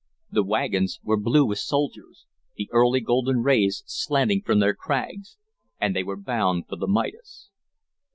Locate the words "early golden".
2.73-3.43